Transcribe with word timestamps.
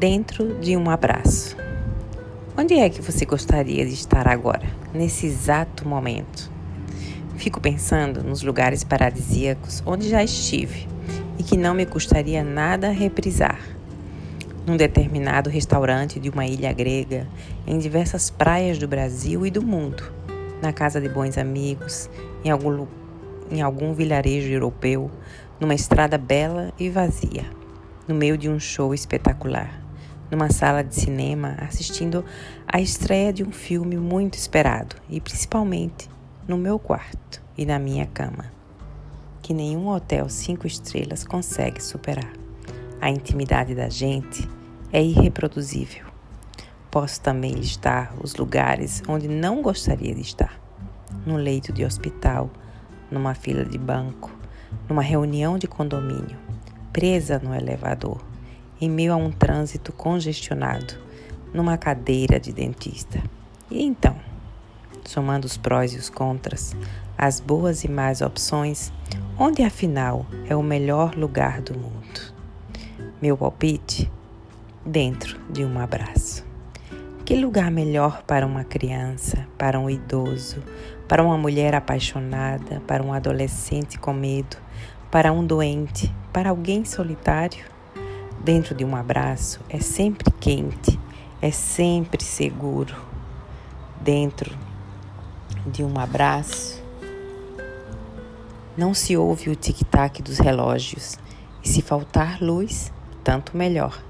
dentro 0.00 0.58
de 0.58 0.78
um 0.78 0.88
abraço. 0.88 1.54
Onde 2.56 2.72
é 2.72 2.88
que 2.88 3.02
você 3.02 3.26
gostaria 3.26 3.84
de 3.84 3.92
estar 3.92 4.26
agora, 4.26 4.66
nesse 4.94 5.26
exato 5.26 5.86
momento? 5.86 6.50
Fico 7.36 7.60
pensando 7.60 8.24
nos 8.24 8.42
lugares 8.42 8.82
paradisíacos 8.82 9.82
onde 9.84 10.08
já 10.08 10.24
estive 10.24 10.88
e 11.38 11.42
que 11.42 11.54
não 11.54 11.74
me 11.74 11.84
custaria 11.84 12.42
nada 12.42 12.88
reprisar. 12.88 13.60
Num 14.66 14.74
determinado 14.74 15.50
restaurante 15.50 16.18
de 16.18 16.30
uma 16.30 16.46
ilha 16.46 16.72
grega, 16.72 17.28
em 17.66 17.78
diversas 17.78 18.30
praias 18.30 18.78
do 18.78 18.88
Brasil 18.88 19.44
e 19.44 19.50
do 19.50 19.62
mundo, 19.62 20.10
na 20.62 20.72
casa 20.72 20.98
de 20.98 21.10
bons 21.10 21.36
amigos, 21.36 22.08
em 22.42 22.48
algum, 22.48 22.86
em 23.50 23.60
algum 23.60 23.92
vilarejo 23.92 24.48
europeu, 24.48 25.10
numa 25.60 25.74
estrada 25.74 26.16
bela 26.16 26.72
e 26.78 26.88
vazia, 26.88 27.44
no 28.08 28.14
meio 28.14 28.38
de 28.38 28.48
um 28.48 28.58
show 28.58 28.94
espetacular, 28.94 29.79
numa 30.30 30.50
sala 30.50 30.82
de 30.84 30.94
cinema 30.94 31.56
assistindo 31.60 32.24
à 32.66 32.80
estreia 32.80 33.32
de 33.32 33.42
um 33.42 33.52
filme 33.52 33.96
muito 33.96 34.34
esperado 34.34 34.96
e 35.08 35.20
principalmente 35.20 36.08
no 36.46 36.56
meu 36.56 36.78
quarto 36.78 37.42
e 37.56 37.66
na 37.66 37.78
minha 37.78 38.06
cama 38.06 38.60
que 39.50 39.54
nenhum 39.54 39.88
hotel 39.88 40.28
cinco 40.28 40.64
estrelas 40.64 41.24
consegue 41.24 41.82
superar. 41.82 42.32
A 43.00 43.10
intimidade 43.10 43.74
da 43.74 43.88
gente 43.88 44.48
é 44.92 45.02
irreproduzível. 45.02 46.06
Posso 46.88 47.20
também 47.20 47.52
listar 47.54 48.14
os 48.22 48.36
lugares 48.36 49.02
onde 49.08 49.26
não 49.26 49.60
gostaria 49.60 50.14
de 50.14 50.20
estar: 50.20 50.60
no 51.26 51.36
leito 51.36 51.72
de 51.72 51.84
hospital, 51.84 52.48
numa 53.10 53.34
fila 53.34 53.64
de 53.64 53.76
banco, 53.76 54.30
numa 54.88 55.02
reunião 55.02 55.58
de 55.58 55.66
condomínio, 55.66 56.36
presa 56.92 57.40
no 57.40 57.52
elevador, 57.52 58.20
em 58.80 58.88
meio 58.88 59.12
a 59.12 59.16
um 59.16 59.30
trânsito 59.30 59.92
congestionado, 59.92 60.94
numa 61.52 61.76
cadeira 61.76 62.40
de 62.40 62.52
dentista. 62.52 63.22
E 63.70 63.82
então, 63.82 64.16
somando 65.04 65.46
os 65.46 65.56
prós 65.56 65.92
e 65.94 65.98
os 65.98 66.08
contras, 66.08 66.74
as 67.18 67.40
boas 67.40 67.84
e 67.84 67.88
más 67.88 68.20
opções, 68.20 68.92
Onde 69.42 69.62
afinal 69.62 70.26
é 70.50 70.54
o 70.54 70.62
melhor 70.62 71.14
lugar 71.14 71.62
do 71.62 71.72
mundo? 71.72 72.34
Meu 73.22 73.38
palpite? 73.38 74.12
Dentro 74.84 75.40
de 75.50 75.64
um 75.64 75.78
abraço. 75.78 76.44
Que 77.24 77.36
lugar 77.36 77.70
melhor 77.70 78.22
para 78.24 78.46
uma 78.46 78.64
criança, 78.64 79.48
para 79.56 79.80
um 79.80 79.88
idoso, 79.88 80.62
para 81.08 81.24
uma 81.24 81.38
mulher 81.38 81.74
apaixonada, 81.74 82.82
para 82.86 83.02
um 83.02 83.14
adolescente 83.14 83.98
com 83.98 84.12
medo, 84.12 84.58
para 85.10 85.32
um 85.32 85.42
doente, 85.42 86.14
para 86.34 86.50
alguém 86.50 86.84
solitário? 86.84 87.64
Dentro 88.42 88.74
de 88.74 88.84
um 88.86 88.96
abraço 88.96 89.60
é 89.68 89.78
sempre 89.80 90.30
quente, 90.40 90.98
é 91.42 91.50
sempre 91.50 92.24
seguro. 92.24 92.94
Dentro 94.00 94.56
de 95.66 95.84
um 95.84 95.98
abraço 95.98 96.82
não 98.76 98.94
se 98.94 99.14
ouve 99.14 99.50
o 99.50 99.54
tic-tac 99.54 100.22
dos 100.22 100.38
relógios, 100.38 101.18
e 101.62 101.68
se 101.68 101.82
faltar 101.82 102.40
luz, 102.40 102.90
tanto 103.22 103.54
melhor. 103.54 104.02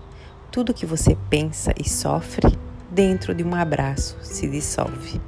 Tudo 0.52 0.72
que 0.72 0.86
você 0.86 1.16
pensa 1.28 1.74
e 1.76 1.88
sofre 1.88 2.56
dentro 2.88 3.34
de 3.34 3.42
um 3.42 3.52
abraço 3.52 4.16
se 4.22 4.48
dissolve. 4.48 5.20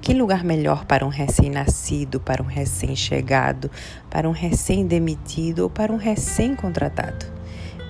Que 0.00 0.14
lugar 0.14 0.44
melhor 0.44 0.84
para 0.84 1.04
um 1.04 1.08
recém-nascido, 1.08 2.20
para 2.20 2.40
um 2.40 2.46
recém-chegado, 2.46 3.68
para 4.08 4.28
um 4.28 4.32
recém-demitido 4.32 5.64
ou 5.64 5.70
para 5.70 5.92
um 5.92 5.96
recém-contratado? 5.96 7.37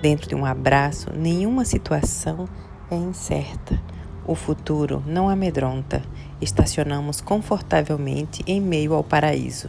Dentro 0.00 0.28
de 0.28 0.34
um 0.34 0.44
abraço, 0.44 1.10
nenhuma 1.12 1.64
situação 1.64 2.48
é 2.90 2.96
incerta. 2.96 3.80
O 4.26 4.34
futuro 4.34 5.02
não 5.06 5.28
amedronta. 5.28 6.02
Estacionamos 6.40 7.20
confortavelmente 7.20 8.42
em 8.46 8.60
meio 8.60 8.94
ao 8.94 9.02
paraíso 9.02 9.68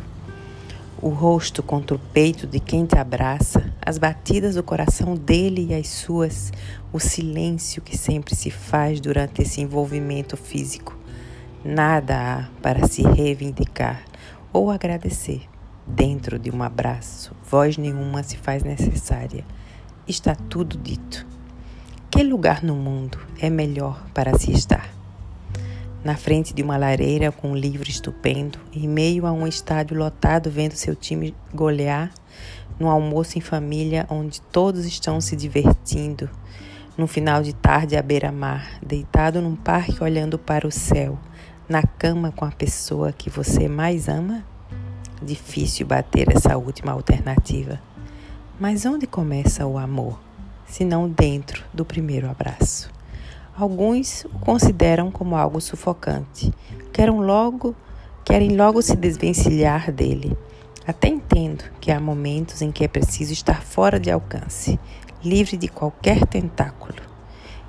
o 1.01 1.09
rosto 1.09 1.63
contra 1.63 1.95
o 1.95 1.99
peito 1.99 2.45
de 2.45 2.59
quem 2.59 2.85
te 2.85 2.97
abraça, 2.97 3.73
as 3.81 3.97
batidas 3.97 4.55
do 4.55 4.63
coração 4.63 5.15
dele 5.15 5.67
e 5.69 5.73
as 5.73 5.87
suas, 5.87 6.51
o 6.91 6.99
silêncio 6.99 7.81
que 7.81 7.97
sempre 7.97 8.35
se 8.35 8.51
faz 8.51 8.99
durante 8.99 9.41
esse 9.41 9.61
envolvimento 9.61 10.35
físico. 10.35 10.97
Nada 11.63 12.15
há 12.17 12.61
para 12.61 12.87
se 12.87 13.01
reivindicar 13.01 14.03
ou 14.51 14.69
agradecer. 14.69 15.41
Dentro 15.87 16.37
de 16.37 16.51
um 16.51 16.61
abraço, 16.61 17.35
voz 17.49 17.77
nenhuma 17.77 18.21
se 18.21 18.37
faz 18.37 18.63
necessária. 18.63 19.43
Está 20.09 20.33
tudo 20.33 20.75
dito. 20.75 21.23
Que 22.09 22.23
lugar 22.23 22.63
no 22.63 22.75
mundo 22.75 23.19
é 23.39 23.47
melhor 23.47 24.03
para 24.11 24.37
se 24.39 24.51
estar? 24.51 24.89
na 26.03 26.15
frente 26.15 26.53
de 26.53 26.63
uma 26.63 26.77
lareira 26.77 27.29
com 27.31 27.51
um 27.51 27.55
livro 27.55 27.89
estupendo, 27.89 28.57
em 28.73 28.87
meio 28.87 29.25
a 29.25 29.33
um 29.33 29.45
estádio 29.45 29.97
lotado 29.97 30.49
vendo 30.49 30.71
seu 30.71 30.95
time 30.95 31.35
golear, 31.53 32.09
num 32.79 32.89
almoço 32.89 33.37
em 33.37 33.41
família 33.41 34.07
onde 34.09 34.41
todos 34.41 34.85
estão 34.85 35.19
se 35.19 35.35
divertindo, 35.35 36.29
num 36.97 37.05
final 37.05 37.43
de 37.43 37.53
tarde 37.53 37.97
à 37.97 38.01
beira-mar, 38.01 38.79
deitado 38.81 39.41
num 39.41 39.57
parque 39.57 40.01
olhando 40.01 40.39
para 40.39 40.65
o 40.65 40.71
céu, 40.71 41.19
na 41.67 41.83
cama 41.83 42.31
com 42.31 42.45
a 42.45 42.51
pessoa 42.51 43.11
que 43.11 43.29
você 43.29 43.67
mais 43.67 44.07
ama? 44.07 44.43
Difícil 45.21 45.85
bater 45.85 46.33
essa 46.33 46.57
última 46.57 46.93
alternativa. 46.93 47.88
Mas 48.59 48.85
onde 48.85 49.07
começa 49.07 49.65
o 49.65 49.77
amor, 49.77 50.19
se 50.67 50.83
não 50.83 51.07
dentro 51.07 51.63
do 51.73 51.85
primeiro 51.85 52.29
abraço? 52.29 52.91
Alguns 53.55 54.25
o 54.25 54.39
consideram 54.39 55.09
como 55.09 55.37
algo 55.37 55.61
sufocante. 55.61 56.53
Querem 56.91 57.21
logo, 57.21 57.73
querem 58.25 58.57
logo 58.57 58.81
se 58.81 58.97
desvencilhar 58.97 59.93
dele. 59.93 60.37
Até 60.85 61.07
entendo 61.07 61.63
que 61.79 61.89
há 61.89 62.01
momentos 62.01 62.61
em 62.61 62.69
que 62.69 62.83
é 62.83 62.87
preciso 62.89 63.31
estar 63.31 63.63
fora 63.63 63.97
de 63.97 64.11
alcance, 64.11 64.77
livre 65.23 65.55
de 65.55 65.69
qualquer 65.69 66.25
tentáculo. 66.25 67.01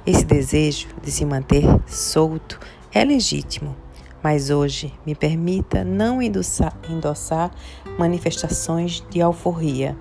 Esse 0.05 0.25
desejo 0.25 0.89
de 1.01 1.12
se 1.12 1.25
manter 1.25 1.62
solto 1.87 2.59
é 2.93 3.05
legítimo, 3.05 3.77
mas 4.21 4.51
hoje 4.51 4.93
me 5.07 5.15
permita 5.15 5.84
não 5.84 6.21
endossar, 6.21 6.77
endossar 6.89 7.53
manifestações 7.97 9.05
de 9.09 9.22
alforria. 9.22 9.97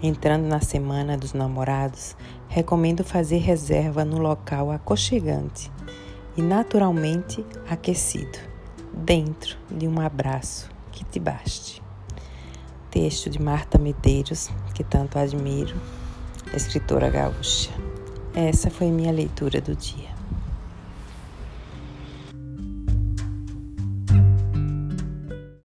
Entrando 0.00 0.46
na 0.46 0.60
semana 0.60 1.16
dos 1.16 1.32
namorados, 1.32 2.16
recomendo 2.48 3.02
fazer 3.02 3.38
reserva 3.38 4.04
no 4.04 4.18
local 4.18 4.70
aconchegante 4.70 5.72
e 6.36 6.42
naturalmente 6.42 7.44
aquecido, 7.68 8.38
dentro 8.92 9.58
de 9.68 9.88
um 9.88 10.00
abraço 10.00 10.70
que 10.92 11.04
te 11.04 11.18
baste. 11.18 11.82
Texto 12.92 13.28
de 13.28 13.42
Marta 13.42 13.76
Medeiros, 13.76 14.50
que 14.72 14.84
tanto 14.84 15.18
admiro, 15.18 15.74
escritora 16.54 17.10
gaúcha. 17.10 17.70
Essa 18.34 18.70
foi 18.70 18.92
minha 18.92 19.10
leitura 19.10 19.60
do 19.60 19.74
dia. 19.74 20.17